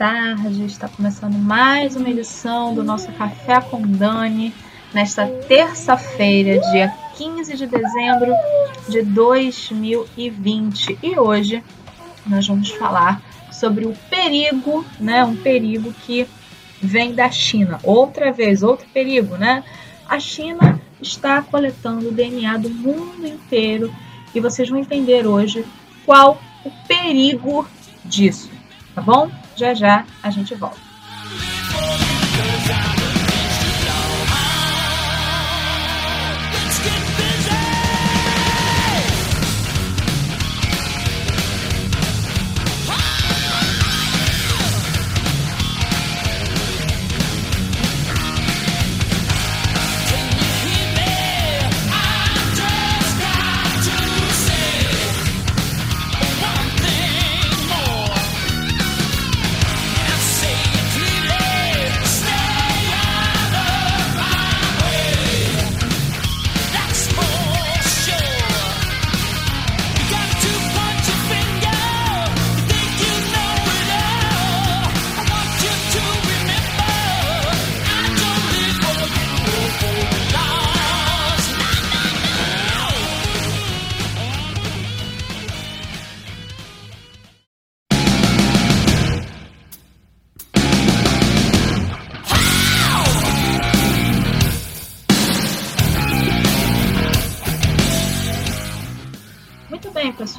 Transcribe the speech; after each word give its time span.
tarde. 0.00 0.64
Está 0.64 0.88
começando 0.88 1.34
mais 1.34 1.94
uma 1.94 2.08
edição 2.08 2.74
do 2.74 2.82
nosso 2.82 3.12
Café 3.12 3.60
com 3.60 3.82
Dani, 3.82 4.54
nesta 4.94 5.26
terça-feira, 5.26 6.58
dia 6.70 6.88
15 7.18 7.54
de 7.54 7.66
dezembro 7.66 8.32
de 8.88 9.02
2020. 9.02 10.98
E 11.02 11.18
hoje 11.18 11.62
nós 12.26 12.48
vamos 12.48 12.70
falar 12.70 13.20
sobre 13.52 13.84
o 13.84 13.92
perigo, 14.08 14.86
né? 14.98 15.22
Um 15.22 15.36
perigo 15.36 15.92
que 15.92 16.26
vem 16.80 17.12
da 17.14 17.30
China. 17.30 17.78
Outra 17.82 18.32
vez, 18.32 18.62
outro 18.62 18.88
perigo, 18.94 19.36
né? 19.36 19.62
A 20.08 20.18
China 20.18 20.80
está 20.98 21.42
coletando 21.42 22.08
o 22.08 22.12
DNA 22.12 22.56
do 22.56 22.70
mundo 22.70 23.26
inteiro 23.26 23.94
e 24.34 24.40
vocês 24.40 24.66
vão 24.66 24.78
entender 24.78 25.26
hoje 25.26 25.62
qual 26.06 26.40
o 26.64 26.70
perigo 26.88 27.68
disso, 28.06 28.48
tá 28.94 29.02
bom? 29.02 29.30
Já 29.56 29.74
já 29.74 30.06
a 30.22 30.30
gente 30.30 30.54
volta. 30.54 30.89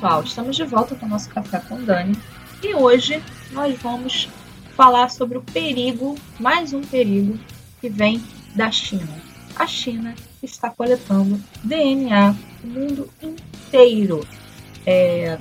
Pessoal, 0.01 0.23
estamos 0.23 0.55
de 0.55 0.63
volta 0.63 0.95
com 0.95 1.05
o 1.05 1.09
nosso 1.09 1.29
Café 1.29 1.59
com 1.59 1.83
Dani 1.83 2.17
e 2.63 2.73
hoje 2.73 3.21
nós 3.51 3.79
vamos 3.79 4.27
falar 4.75 5.11
sobre 5.11 5.37
o 5.37 5.43
perigo, 5.43 6.17
mais 6.39 6.73
um 6.73 6.81
perigo 6.81 7.37
que 7.79 7.87
vem 7.87 8.19
da 8.55 8.71
China. 8.71 9.07
A 9.55 9.67
China 9.67 10.15
está 10.41 10.71
coletando 10.71 11.39
DNA 11.63 12.35
no 12.63 12.79
mundo 12.79 13.09
inteiro. 13.21 14.25
É, 14.87 15.37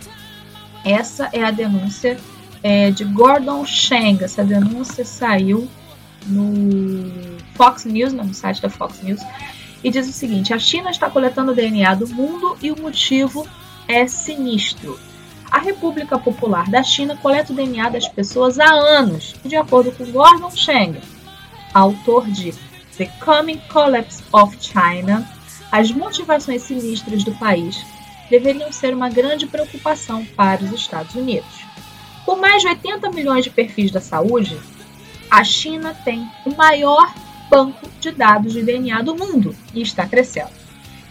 essa 0.85 1.31
é 1.33 1.43
a 1.43 1.51
denúncia 1.51 2.19
é, 2.63 2.91
de 2.91 3.05
Gordon 3.05 3.65
Chang. 3.65 4.23
Essa 4.23 4.45
denúncia 4.45 5.07
saiu 5.07 5.67
no 6.27 7.11
Fox 7.55 7.87
News, 7.87 8.13
no 8.13 8.35
site 8.35 8.61
da 8.61 8.69
Fox 8.69 9.01
News, 9.03 9.23
e 9.83 9.91
diz 9.91 10.07
o 10.07 10.13
seguinte: 10.13 10.53
a 10.53 10.59
China 10.59 10.91
está 10.91 11.09
coletando 11.09 11.55
DNA 11.55 11.95
do 11.95 12.07
mundo 12.09 12.59
e 12.61 12.71
o 12.71 12.79
motivo 12.79 13.49
é 13.91 14.07
sinistro. 14.07 14.99
A 15.51 15.59
República 15.59 16.17
Popular 16.17 16.71
da 16.71 16.81
China 16.81 17.17
coleta 17.17 17.53
o 17.53 17.57
DNA 17.57 17.89
das 17.89 18.07
pessoas 18.07 18.61
há 18.61 18.71
anos, 18.73 19.35
de 19.45 19.57
acordo 19.57 19.91
com 19.91 20.05
Gordon 20.13 20.51
Chang, 20.53 21.01
autor 21.75 22.31
de 22.31 22.55
The 22.97 23.07
Coming 23.25 23.61
Collapse 23.69 24.23
of 24.33 24.57
China, 24.61 25.29
as 25.73 25.91
motivações 25.91 26.63
sinistras 26.63 27.25
do 27.25 27.33
país 27.33 27.85
deveriam 28.31 28.73
ser 28.73 28.95
uma 28.95 29.11
grande 29.11 29.49
preocupação 29.49 30.25
para 30.37 30.63
os 30.63 30.71
Estados 30.71 31.17
Unidos. 31.17 31.65
Com 32.25 32.37
mais 32.37 32.63
de 32.63 32.69
80 32.69 33.11
milhões 33.11 33.43
de 33.43 33.51
perfis 33.51 33.91
da 33.91 34.01
saúde, 34.01 34.57
a 35.29 35.43
China 35.43 35.97
tem 36.05 36.31
o 36.47 36.55
maior 36.55 37.13
banco 37.49 37.89
de 37.99 38.13
dados 38.13 38.53
de 38.53 38.63
DNA 38.63 39.03
do 39.03 39.17
mundo 39.17 39.53
e 39.75 39.83
está 39.83 40.07
crescendo. 40.07 40.60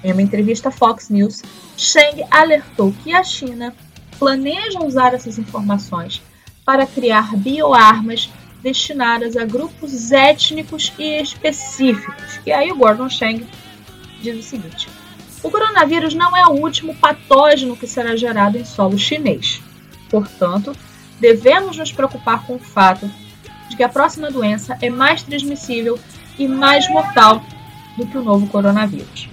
Em 0.03 0.13
uma 0.13 0.21
entrevista 0.21 0.69
à 0.69 0.71
Fox 0.71 1.09
News, 1.09 1.41
Cheng 1.77 2.23
alertou 2.31 2.93
que 3.03 3.13
a 3.13 3.23
China 3.23 3.75
planeja 4.17 4.83
usar 4.83 5.13
essas 5.13 5.37
informações 5.37 6.21
para 6.65 6.85
criar 6.85 7.35
bioarmas 7.35 8.29
destinadas 8.61 9.35
a 9.35 9.45
grupos 9.45 10.11
étnicos 10.11 10.93
e 10.97 11.21
específicos. 11.21 12.39
E 12.45 12.51
aí 12.51 12.71
o 12.71 12.75
Gordon 12.75 13.09
Cheng 13.09 13.45
diz 14.21 14.37
o 14.37 14.43
seguinte: 14.43 14.89
o 15.41 15.49
coronavírus 15.49 16.13
não 16.13 16.35
é 16.35 16.45
o 16.45 16.61
último 16.61 16.93
patógeno 16.95 17.75
que 17.75 17.87
será 17.87 18.15
gerado 18.15 18.57
em 18.57 18.65
solo 18.65 18.97
chinês. 18.97 19.61
Portanto, 20.09 20.75
devemos 21.19 21.77
nos 21.77 21.91
preocupar 21.91 22.45
com 22.45 22.55
o 22.55 22.59
fato 22.59 23.09
de 23.69 23.75
que 23.75 23.83
a 23.83 23.89
próxima 23.89 24.31
doença 24.31 24.77
é 24.81 24.89
mais 24.89 25.23
transmissível 25.23 25.99
e 26.37 26.47
mais 26.47 26.89
mortal 26.89 27.43
do 27.97 28.05
que 28.05 28.17
o 28.17 28.23
novo 28.23 28.47
coronavírus. 28.47 29.29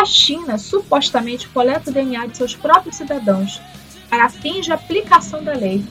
A 0.00 0.04
China 0.06 0.56
supostamente 0.56 1.46
coleta 1.48 1.90
o 1.90 1.92
DNA 1.92 2.28
de 2.28 2.38
seus 2.38 2.56
próprios 2.56 2.96
cidadãos 2.96 3.60
para 4.08 4.30
fins 4.30 4.64
de 4.64 4.72
aplicação 4.72 5.44
da 5.44 5.52
lei, 5.52 5.84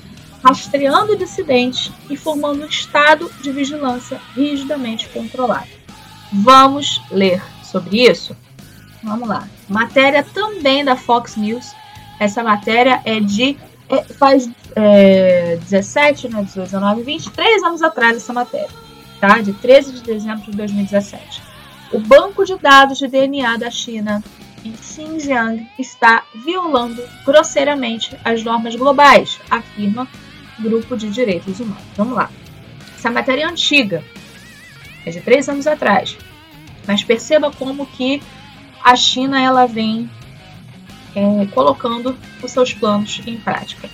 rastreando 0.44 1.16
dissidentes 1.16 1.92
e 2.10 2.18
formando 2.18 2.64
um 2.64 2.66
estado 2.66 3.32
de 3.40 3.52
vigilância 3.52 4.20
rigidamente 4.34 5.08
controlado. 5.10 5.68
Vamos 6.34 7.00
ler 7.12 7.40
sobre 7.64 8.10
isso? 8.10 8.36
Vamos 9.04 9.30
lá. 9.30 9.48
Matéria 9.70 10.24
também 10.24 10.84
da 10.84 10.96
Fox 10.96 11.36
News. 11.36 11.72
Essa 12.20 12.42
matéria 12.42 13.04
é 13.06 13.20
de. 13.20 13.58
É, 13.88 14.04
faz 14.06 14.50
é, 14.76 15.60
17, 15.62 16.30
né, 16.30 16.42
18, 16.42 16.66
19, 16.66 17.04
20, 17.04 17.30
três 17.30 17.62
anos 17.62 17.84
atrás 17.84 18.18
essa 18.18 18.34
matéria. 18.34 18.70
Tá? 19.22 19.40
De 19.40 19.54
13 19.54 19.94
de 19.94 20.02
dezembro 20.02 20.50
de 20.50 20.58
2017. 20.58 21.49
O 21.92 22.00
banco 22.00 22.46
de 22.46 22.56
dados 22.56 23.00
de 23.00 23.08
DNA 23.08 23.58
da 23.58 23.72
China 23.72 24.24
em 24.64 24.76
Xinjiang 24.76 25.68
está 25.78 26.24
violando 26.36 27.02
grosseiramente 27.26 28.16
as 28.24 28.44
normas 28.44 28.76
globais, 28.76 29.40
afirma 29.50 30.08
o 30.60 30.62
grupo 30.62 30.96
de 30.96 31.10
direitos 31.10 31.60
humanos. 31.60 31.84
Vamos 31.96 32.16
lá. 32.16 32.30
Essa 32.96 33.10
matéria 33.10 33.44
é 33.44 33.48
antiga, 33.48 34.04
é 35.06 35.10
de 35.10 35.22
três 35.22 35.50
anos 35.50 35.66
atrás, 35.66 36.16
mas 36.86 37.04
perceba 37.04 37.52
como 37.52 37.88
que 37.88 38.22
a 38.84 38.96
China 38.96 39.42
ela 39.42 39.66
vem 39.66 40.10
é, 41.16 41.46
colocando 41.48 42.16
os 42.44 42.52
seus 42.52 42.72
planos 42.74 43.22
em 43.26 43.38
prática. 43.38 43.90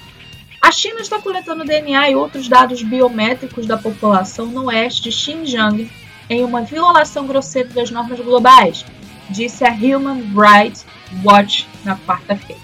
A 0.62 0.72
China 0.72 1.00
está 1.00 1.22
coletando 1.22 1.64
DNA 1.64 2.10
e 2.10 2.16
outros 2.16 2.50
dados 2.50 2.82
biométricos 2.82 3.66
da 3.66 3.78
população 3.78 4.48
no 4.48 4.66
oeste 4.66 5.04
de 5.04 5.12
Xinjiang 5.12 5.90
em 6.30 6.44
uma 6.44 6.62
violação 6.62 7.28
grosseira 7.28 7.70
das 7.70 7.92
normas 7.92 8.20
globais, 8.20 8.86
disse 9.30 9.64
a 9.64 9.72
Human 9.72 10.24
Rights 10.34 10.86
Watch 11.24 11.68
na 11.84 11.98
quarta-feira. 11.98 12.62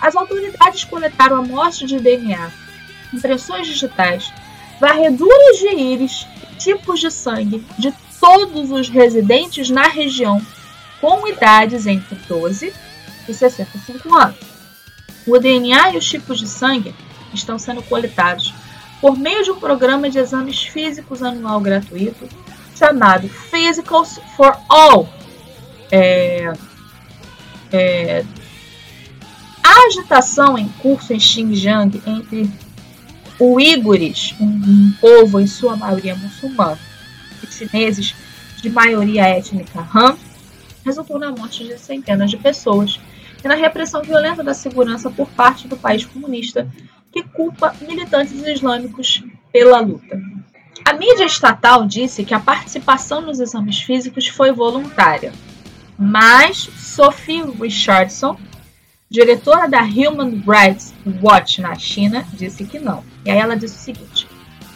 As 0.00 0.16
autoridades 0.16 0.84
coletaram 0.84 1.36
amostras 1.36 1.90
de 1.90 1.98
DNA, 1.98 2.50
impressões 3.12 3.66
digitais, 3.66 4.32
varreduras 4.80 5.58
de 5.58 5.68
íris 5.68 6.26
e 6.52 6.56
tipos 6.56 7.00
de 7.00 7.10
sangue 7.10 7.64
de 7.78 7.92
todos 8.18 8.70
os 8.70 8.88
residentes 8.88 9.68
na 9.68 9.88
região 9.88 10.40
com 11.00 11.26
idades 11.26 11.86
entre 11.86 12.14
12 12.28 12.72
e 13.28 13.34
65 13.34 14.14
anos. 14.14 14.38
O 15.26 15.38
DNA 15.38 15.92
e 15.92 15.98
os 15.98 16.08
tipos 16.08 16.38
de 16.38 16.48
sangue 16.48 16.94
estão 17.32 17.58
sendo 17.58 17.82
coletados 17.82 18.54
por 19.00 19.16
meio 19.16 19.42
de 19.42 19.50
um 19.50 19.58
programa 19.58 20.10
de 20.10 20.18
exames 20.18 20.62
físicos 20.62 21.22
anual 21.22 21.60
gratuito 21.60 22.28
chamado 22.80 23.28
Physicals 23.28 24.18
for 24.34 24.58
All. 24.66 25.06
É, 25.92 26.50
é, 27.70 28.24
a 29.62 29.86
agitação 29.86 30.56
em 30.56 30.66
curso 30.78 31.12
em 31.12 31.20
Xinjiang 31.20 32.00
entre 32.06 32.50
uigures, 33.38 34.34
um, 34.40 34.46
um 34.46 34.92
povo 34.98 35.40
em 35.40 35.46
sua 35.46 35.76
maioria 35.76 36.14
muçulmano, 36.14 36.78
e 37.42 37.52
chineses 37.52 38.14
de 38.62 38.70
maioria 38.70 39.28
étnica 39.28 39.86
Han, 39.94 40.16
resultou 40.84 41.18
na 41.18 41.30
morte 41.30 41.64
de 41.64 41.78
centenas 41.78 42.30
de 42.30 42.38
pessoas 42.38 42.98
e 43.44 43.48
na 43.48 43.54
repressão 43.54 44.02
violenta 44.02 44.42
da 44.42 44.54
segurança 44.54 45.10
por 45.10 45.28
parte 45.28 45.68
do 45.68 45.76
país 45.76 46.06
comunista, 46.06 46.66
que 47.12 47.22
culpa 47.22 47.74
militantes 47.80 48.32
islâmicos 48.46 49.22
pela 49.52 49.80
luta. 49.80 50.20
A 50.84 50.94
mídia 50.94 51.24
estatal 51.24 51.86
disse 51.86 52.24
que 52.24 52.34
a 52.34 52.40
participação 52.40 53.20
nos 53.20 53.38
exames 53.38 53.80
físicos 53.80 54.26
foi 54.26 54.52
voluntária, 54.52 55.32
mas 55.98 56.70
Sophie 56.78 57.42
Richardson, 57.60 58.36
diretora 59.08 59.68
da 59.68 59.82
Human 59.82 60.42
Rights 60.46 60.94
Watch 61.22 61.60
na 61.60 61.74
China, 61.74 62.26
disse 62.32 62.64
que 62.64 62.78
não. 62.78 63.04
E 63.24 63.30
aí 63.30 63.38
ela 63.38 63.56
disse 63.56 63.76
o 63.76 63.80
seguinte: 63.80 64.26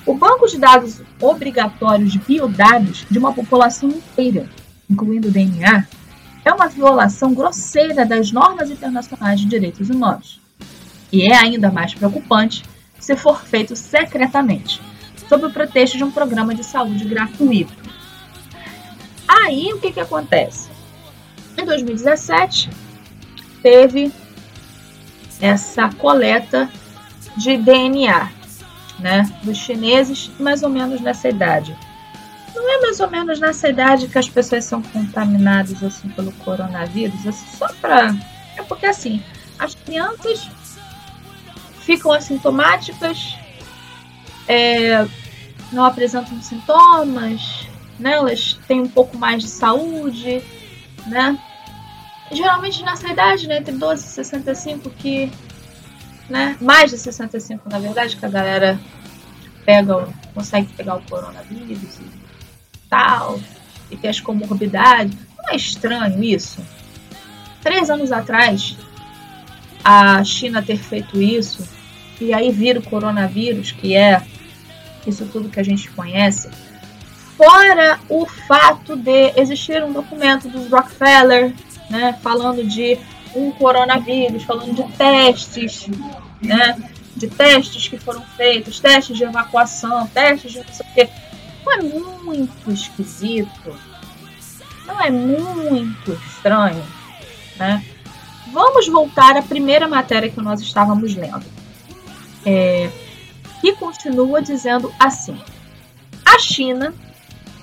o 0.06 0.15
banco 0.15 0.47
de 0.47 0.59
dados 0.59 1.01
obrigatórios 1.21 2.12
de 2.12 2.19
biodados 2.19 3.06
de 3.11 3.19
uma 3.19 3.33
população 3.33 3.89
inteira, 3.89 4.49
incluindo 4.89 5.29
o 5.29 5.31
DNA, 5.31 5.87
é 6.45 6.53
uma 6.53 6.69
violação 6.69 7.33
grosseira 7.33 8.05
das 8.05 8.31
normas 8.31 8.71
internacionais 8.71 9.41
de 9.41 9.47
direitos 9.47 9.89
humanos. 9.89 10.41
E 11.11 11.23
é 11.23 11.35
ainda 11.35 11.73
mais 11.73 11.95
preocupante 11.95 12.62
se 12.99 13.17
for 13.17 13.45
feito 13.45 13.75
secretamente, 13.75 14.81
sob 15.29 15.47
o 15.47 15.50
pretexto 15.50 15.97
de 15.97 16.05
um 16.05 16.11
programa 16.11 16.55
de 16.55 16.65
saúde 16.65 17.05
gratuito. 17.05 17.73
Aí 19.26 19.73
o 19.73 19.81
que, 19.81 19.93
que 19.93 20.00
acontece? 20.00 20.69
Em 21.56 21.65
2017, 21.65 22.71
teve 23.62 24.12
essa 25.41 25.88
coleta 25.91 26.71
de 27.37 27.56
DNA 27.56 28.31
né, 28.99 29.31
dos 29.43 29.59
chineses, 29.59 30.31
mais 30.38 30.62
ou 30.62 30.69
menos 30.69 31.00
nessa 31.00 31.29
idade. 31.29 31.77
Não 32.55 32.73
é 32.73 32.81
mais 32.82 33.00
ou 33.00 33.11
menos 33.11 33.41
nessa 33.41 33.69
idade 33.69 34.09
que 34.09 34.19
as 34.19 34.29
pessoas 34.29 34.65
são 34.65 34.81
contaminadas 34.81 35.82
assim 35.82 36.09
pelo 36.11 36.32
coronavírus, 36.32 37.27
assim, 37.27 37.47
só 37.56 37.69
para 37.81 38.15
é 38.56 38.62
porque 38.62 38.87
assim 38.87 39.23
as 39.59 39.75
crianças 39.75 40.49
ficam 41.81 42.12
assintomáticas, 42.12 43.37
é, 44.49 45.06
não 45.73 45.85
apresentam 45.85 46.41
sintomas, 46.43 47.67
né? 47.99 48.12
Elas 48.12 48.58
têm 48.67 48.81
um 48.81 48.88
pouco 48.88 49.17
mais 49.17 49.43
de 49.43 49.49
saúde, 49.49 50.43
né? 51.06 51.38
Geralmente 52.32 52.82
nessa 52.82 53.08
idade, 53.08 53.46
né, 53.46 53.58
entre 53.58 53.75
12 53.75 54.02
e 54.02 54.08
65, 54.08 54.91
que 54.91 55.31
né? 56.29 56.56
Mais 56.61 56.91
de 56.91 56.99
65, 56.99 57.69
na 57.69 57.79
verdade, 57.79 58.17
que 58.17 58.25
a 58.25 58.29
galera 58.29 58.81
pega, 59.64 60.08
consegue 60.35 60.73
pegar 60.73 60.96
o 60.96 61.02
coronavírus 61.02 61.99
e 61.99 62.88
tal, 62.88 63.41
e 63.91 63.96
tem 63.96 64.11
as 64.11 64.20
comorbidades. 64.20 65.17
Não 65.37 65.52
é 65.52 65.56
estranho 65.56 66.23
isso? 66.23 66.64
Três 67.62 67.91
anos 67.91 68.12
atrás, 68.12 68.76
a 69.85 70.23
China 70.25 70.62
ter 70.62 70.79
feito 70.79 71.20
isso, 71.20 71.67
e 72.20 72.32
aí 72.32 72.50
vira 72.50 72.81
o 72.81 72.82
coronavírus, 72.82 73.73
que 73.73 73.94
é 73.94 74.23
isso 75.11 75.27
tudo 75.27 75.49
que 75.49 75.61
a 75.61 75.65
gente 75.65 75.91
conhece, 75.91 76.49
fora 77.37 77.99
o 78.09 78.27
fato 78.27 78.97
de 78.97 79.33
existir 79.37 79.83
um 79.83 79.93
documento 79.93 80.49
dos 80.49 80.71
Rockefeller, 80.71 81.53
né, 81.91 82.19
falando 82.23 82.65
de 82.65 82.99
um 83.35 83.51
coronavírus, 83.51 84.45
falando 84.45 84.75
de 84.75 84.97
testes, 84.97 85.89
né? 86.41 86.77
De 87.17 87.29
testes 87.29 87.89
que 87.89 87.99
foram 87.99 88.23
feitos, 88.37 88.81
testes 88.81 89.17
de 89.17 89.25
evacuação, 89.25 90.06
testes 90.09 90.53
de 90.53 90.59
não 90.59 90.73
sei 90.73 90.87
o 90.87 90.95
quê. 90.95 91.09
Não 91.65 91.73
é 91.73 91.83
muito 91.83 92.71
esquisito? 92.71 93.77
Não 94.87 95.01
é 95.01 95.11
muito 95.11 96.12
estranho, 96.29 96.85
né? 97.56 97.85
Vamos 98.53 98.87
voltar 98.87 99.37
à 99.37 99.43
primeira 99.43 99.89
matéria 99.89 100.31
que 100.31 100.41
nós 100.41 100.61
estávamos 100.61 101.15
lendo. 101.15 101.45
É, 102.47 102.91
que 103.64 103.72
continua 103.72 104.43
dizendo 104.43 104.93
assim: 104.99 105.40
a 106.22 106.38
China 106.38 106.94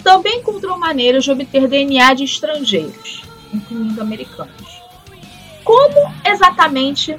também 0.03 0.39
encontrou 0.39 0.75
maneiras 0.75 1.23
de 1.23 1.29
obter 1.29 1.67
DNA 1.67 2.15
de 2.15 2.23
estrangeiros, 2.23 3.23
incluindo 3.53 4.01
americanos. 4.01 4.81
Como 5.63 6.11
exatamente 6.25 7.15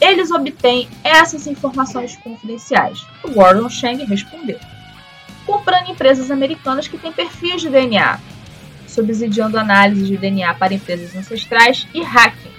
eles 0.00 0.30
obtêm 0.30 0.88
essas 1.02 1.48
informações 1.48 2.16
confidenciais? 2.18 3.04
O 3.24 3.32
Gordon 3.32 3.68
Chang 3.68 4.04
respondeu: 4.04 4.60
comprando 5.44 5.90
empresas 5.90 6.30
americanas 6.30 6.86
que 6.86 6.98
têm 6.98 7.12
perfis 7.12 7.62
de 7.62 7.68
DNA, 7.68 8.20
subsidiando 8.86 9.58
análise 9.58 10.04
de 10.04 10.16
DNA 10.16 10.54
para 10.54 10.72
empresas 10.72 11.16
ancestrais 11.16 11.88
e 11.92 12.00
hacking. 12.00 12.52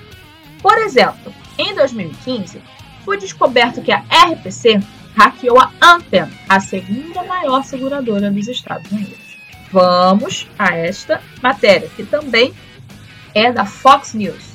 Por 0.62 0.78
exemplo, 0.80 1.34
em 1.58 1.74
2015, 1.74 2.62
foi 3.06 3.18
descoberto 3.18 3.82
que 3.82 3.94
a 3.94 4.04
RPC 4.34 4.82
hackeou 5.20 5.60
a 5.60 5.70
Anthem, 5.82 6.30
a 6.48 6.62
segunda 6.62 7.24
maior 7.26 7.62
seguradora 7.66 8.32
dos 8.32 8.48
Estados 8.48 8.90
Unidos. 8.90 9.18
Vamos 9.70 10.48
a 10.58 10.74
esta 10.78 11.22
matéria, 11.44 11.90
que 11.94 12.06
também 12.06 12.54
é 13.36 13.52
da 13.52 13.66
Fox 13.66 14.14
News. 14.14 14.54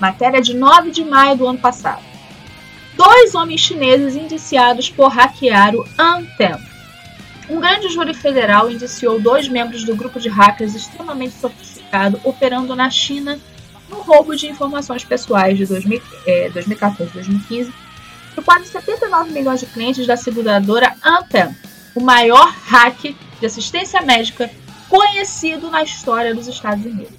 Matéria 0.00 0.42
de 0.42 0.54
9 0.54 0.90
de 0.90 1.04
maio 1.04 1.36
do 1.36 1.46
ano 1.46 1.60
passado. 1.60 2.02
Dois 2.96 3.36
homens 3.36 3.60
chineses 3.60 4.16
indiciados 4.16 4.90
por 4.90 5.08
hackear 5.08 5.76
o 5.76 5.86
Anthem. 5.96 6.56
Um 7.48 7.60
grande 7.60 7.88
júri 7.88 8.12
federal 8.12 8.68
indiciou 8.68 9.20
dois 9.20 9.46
membros 9.48 9.84
do 9.84 9.94
grupo 9.94 10.18
de 10.18 10.28
hackers 10.28 10.74
extremamente 10.74 11.34
sofisticado 11.34 12.20
operando 12.24 12.74
na 12.74 12.90
China 12.90 13.38
no 13.88 14.00
roubo 14.00 14.34
de 14.34 14.48
informações 14.48 15.04
pessoais 15.04 15.56
de 15.56 15.66
2014 15.66 17.12
2015 18.30 18.34
de 18.36 18.42
quase 18.42 18.66
79 18.66 19.32
milhões 19.32 19.60
de 19.60 19.66
clientes 19.66 20.06
da 20.06 20.16
seguradora 20.16 20.94
Anthem, 21.04 21.54
o 21.94 22.00
maior 22.00 22.52
hack 22.66 23.14
de 23.40 23.46
assistência 23.46 24.00
médica 24.02 24.50
conhecido 24.88 25.70
na 25.70 25.82
história 25.82 26.34
dos 26.34 26.46
Estados 26.46 26.84
Unidos. 26.84 27.18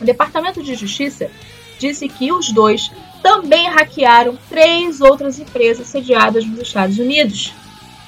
O 0.00 0.04
Departamento 0.04 0.62
de 0.62 0.74
Justiça 0.74 1.30
disse 1.78 2.08
que 2.08 2.32
os 2.32 2.50
dois 2.52 2.90
também 3.22 3.68
hackearam 3.68 4.38
três 4.48 5.00
outras 5.00 5.38
empresas 5.38 5.86
sediadas 5.86 6.44
nos 6.44 6.60
Estados 6.60 6.98
Unidos, 6.98 7.52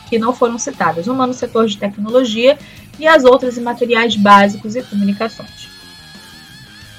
que 0.08 0.18
não 0.18 0.34
foram 0.34 0.58
citadas, 0.58 1.06
uma 1.06 1.26
no 1.26 1.34
setor 1.34 1.66
de 1.66 1.78
tecnologia 1.78 2.58
e 2.98 3.06
as 3.06 3.24
outras 3.24 3.56
em 3.56 3.62
materiais 3.62 4.16
básicos 4.16 4.76
e 4.76 4.82
comunicações. 4.82 5.68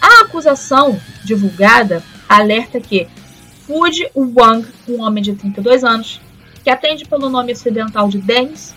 A 0.01 0.21
acusação 0.21 0.99
divulgada 1.23 2.03
alerta 2.27 2.79
que 2.79 3.07
Fuji 3.65 4.09
Wang, 4.15 4.67
um 4.87 5.01
homem 5.01 5.23
de 5.23 5.33
32 5.33 5.83
anos, 5.83 6.21
que 6.63 6.69
atende 6.69 7.05
pelo 7.05 7.29
nome 7.29 7.51
ocidental 7.51 8.07
de 8.07 8.19
Dennis, 8.19 8.75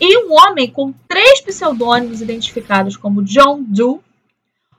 e 0.00 0.16
um 0.24 0.32
homem 0.32 0.70
com 0.70 0.92
três 1.08 1.40
pseudônimos 1.40 2.22
identificados 2.22 2.96
como 2.96 3.24
John 3.24 3.64
Doe, 3.66 3.98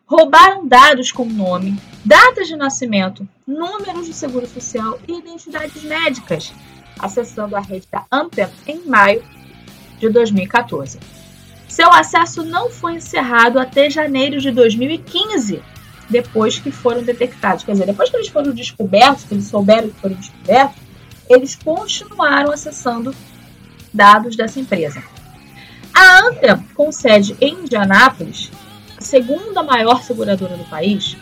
roubaram 0.06 0.66
dados 0.66 1.12
como 1.12 1.32
nome, 1.32 1.78
datas 2.06 2.48
de 2.48 2.56
nascimento, 2.56 3.28
números 3.46 4.06
de 4.06 4.13
seguro 4.13 4.48
social 4.48 4.98
e 5.08 5.20
identidades 5.20 5.84
médicas, 5.84 6.54
acessando 6.98 7.56
a 7.56 7.60
rede 7.60 7.88
da 7.92 8.06
Ampel 8.12 8.50
em 8.66 8.88
maio 8.88 9.24
de 10.00 10.10
2014. 10.10 11.00
Seu 11.68 11.92
acesso 11.92 12.44
não 12.44 12.72
foi 12.72 12.96
encerrado 12.96 13.60
até 13.60 13.89
janeiro 13.89 14.39
de 14.39 14.51
2015, 14.51 15.62
depois 16.10 16.60
que 16.60 16.72
foram 16.72 17.04
detectados. 17.04 17.63
Quer 17.63 17.74
dizer, 17.74 17.86
depois 17.86 18.10
que 18.10 18.18
eles 18.18 18.28
foram 18.28 18.51
descobertos, 18.51 19.24
que 19.24 19.34
eles 19.34 19.46
souberam 19.46 19.89
que 19.89 20.00
foram 20.00 20.16
descobertos, 20.16 20.82
eles 21.30 21.56
continuaram 21.56 22.51
acessando 22.51 23.16
dados 23.94 24.36
dessa 24.36 24.60
empresa. 24.60 25.04
A 25.94 26.28
Anthem, 26.28 26.58
com 26.74 26.92
sede 26.92 27.36
em 27.39 27.56
Indianápolis, 27.56 28.51
a 28.98 29.01
segunda 29.01 29.62
maior 29.63 30.04
seguradora 30.04 30.58
do 30.58 30.63
país, 30.66 31.16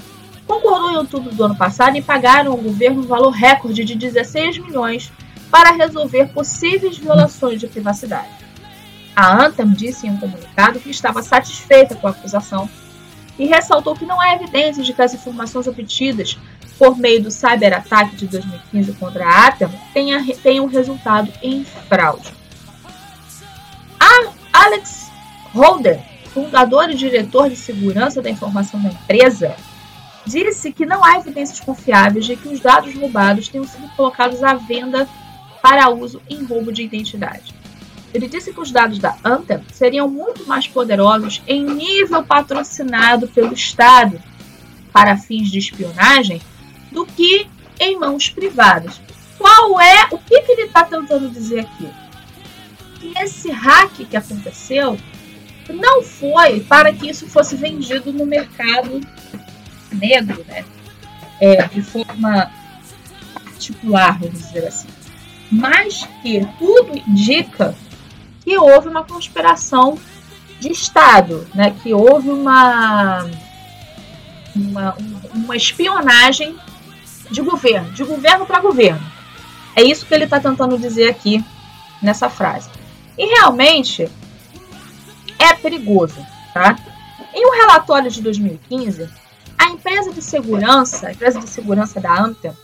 concordou 0.45 0.91
em 0.91 0.97
outubro 0.97 1.33
do 1.33 1.43
ano 1.43 1.55
passado 1.55 1.97
em 1.97 2.01
pagar 2.01 2.47
ao 2.47 2.55
governo 2.55 3.01
um 3.01 3.07
valor 3.07 3.31
recorde 3.31 3.83
de 3.83 3.95
16 3.95 4.59
milhões 4.59 5.11
para 5.51 5.71
resolver 5.71 6.27
possíveis 6.27 6.97
violações 6.97 7.59
de 7.59 7.67
privacidade. 7.67 8.29
A 9.15 9.45
Anthem 9.45 9.69
disse 9.69 10.07
em 10.07 10.11
um 10.11 10.17
comunicado 10.17 10.79
que 10.79 10.89
estava 10.89 11.21
satisfeita 11.23 11.95
com 11.95 12.07
a 12.07 12.11
acusação 12.11 12.69
e 13.37 13.45
ressaltou 13.45 13.95
que 13.95 14.05
não 14.05 14.19
há 14.19 14.33
evidências 14.33 14.85
de 14.85 14.93
que 14.93 15.01
as 15.01 15.13
informações 15.13 15.67
obtidas 15.67 16.37
por 16.77 16.97
meio 16.97 17.21
do 17.21 17.31
cyberataque 17.31 18.15
de 18.15 18.27
2015 18.27 18.93
contra 18.93 19.25
a 19.25 19.47
Atom 19.47 19.71
tenha, 19.93 20.23
tenham 20.35 20.67
resultado 20.67 21.31
em 21.41 21.63
fraude. 21.63 22.33
A 23.99 24.65
Alex 24.65 25.09
Holder, 25.53 25.99
fundador 26.33 26.89
e 26.89 26.95
diretor 26.95 27.49
de 27.49 27.55
segurança 27.55 28.21
da 28.21 28.29
informação 28.29 28.81
da 28.81 28.89
empresa, 28.89 29.55
disse 30.25 30.71
que 30.71 30.85
não 30.85 31.03
há 31.03 31.17
evidências 31.17 31.59
confiáveis 31.59 32.25
de 32.25 32.35
que 32.35 32.49
os 32.49 32.59
dados 32.59 32.93
roubados 32.95 33.47
tenham 33.47 33.65
sido 33.65 33.87
colocados 33.95 34.43
à 34.43 34.53
venda 34.53 35.07
para 35.61 35.89
uso 35.89 36.21
em 36.29 36.43
roubo 36.43 36.71
de 36.71 36.83
identidade. 36.83 37.56
Ele 38.13 38.27
disse 38.27 38.53
que 38.53 38.59
os 38.59 38.71
dados 38.71 38.99
da 38.99 39.17
Anthem 39.23 39.59
seriam 39.71 40.07
muito 40.07 40.45
mais 40.47 40.67
poderosos 40.67 41.41
em 41.47 41.63
nível 41.63 42.23
patrocinado 42.23 43.27
pelo 43.27 43.53
Estado 43.53 44.21
para 44.91 45.17
fins 45.17 45.49
de 45.49 45.59
espionagem 45.59 46.41
do 46.91 47.05
que 47.05 47.47
em 47.79 47.99
mãos 47.99 48.29
privadas. 48.29 48.99
Qual 49.37 49.79
é 49.79 50.07
o 50.11 50.17
que, 50.17 50.41
que 50.41 50.51
ele 50.53 50.63
está 50.63 50.83
tentando 50.83 51.29
dizer 51.29 51.59
aqui? 51.59 51.87
que 52.99 53.13
esse 53.17 53.51
hack 53.51 54.05
que 54.09 54.17
aconteceu 54.17 54.97
não 55.69 56.03
foi 56.03 56.61
para 56.61 56.93
que 56.93 57.09
isso 57.09 57.27
fosse 57.27 57.55
vendido 57.55 58.11
no 58.11 58.25
mercado 58.25 59.01
negro, 59.91 60.45
né? 60.47 60.65
É, 61.39 61.67
de 61.67 61.81
forma 61.81 62.51
particular, 63.33 64.17
vamos 64.19 64.39
dizer 64.39 64.65
assim. 64.67 64.87
Mas 65.51 66.07
que 66.21 66.47
tudo 66.57 66.97
indica 67.07 67.75
que 68.47 68.57
houve 68.57 68.87
uma 68.87 69.03
conspiração 69.03 69.99
de 70.57 70.71
Estado, 70.71 71.45
né? 71.53 71.75
que 71.83 71.93
houve 71.93 72.29
uma, 72.29 73.29
uma, 74.55 74.95
uma 75.33 75.57
espionagem 75.57 76.57
de 77.29 77.41
governo, 77.41 77.91
de 77.91 78.05
governo 78.05 78.45
para 78.45 78.61
governo. 78.61 79.05
É 79.75 79.83
isso 79.83 80.05
que 80.05 80.13
ele 80.13 80.23
está 80.23 80.39
tentando 80.39 80.77
dizer 80.77 81.09
aqui 81.09 81.43
nessa 82.01 82.29
frase. 82.29 82.69
E 83.17 83.25
realmente 83.25 84.09
é 85.37 85.53
perigoso, 85.53 86.25
tá? 86.53 86.77
Em 87.33 87.45
um 87.45 87.51
relatório 87.51 88.09
de 88.09 88.21
2015, 88.21 89.09
a 89.57 89.65
empresa 89.71 90.13
de 90.13 90.21
segurança, 90.21 91.07
a 91.07 91.11
empresa 91.11 91.41
de 91.41 91.49
segurança 91.49 91.99
da 91.99 92.17
ANTA, 92.17 92.55